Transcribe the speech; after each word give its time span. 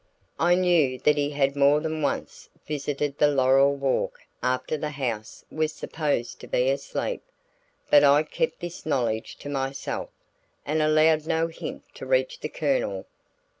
I 0.39 0.55
knew 0.55 0.97
that 1.01 1.15
he 1.15 1.29
had 1.29 1.55
more 1.55 1.79
than 1.79 2.01
once 2.01 2.49
visited 2.65 3.19
the 3.19 3.27
laurel 3.27 3.75
walk 3.75 4.21
after 4.41 4.75
the 4.75 4.89
house 4.89 5.45
was 5.51 5.73
supposed 5.73 6.39
to 6.39 6.47
be 6.47 6.71
asleep; 6.71 7.21
but 7.91 8.03
I 8.03 8.23
kept 8.23 8.61
this 8.61 8.83
knowledge 8.83 9.35
to 9.35 9.47
myself, 9.49 10.09
and 10.65 10.81
allowed 10.81 11.27
no 11.27 11.49
hint 11.49 11.83
to 11.93 12.07
reach 12.07 12.39
the 12.39 12.49
Colonel. 12.49 13.05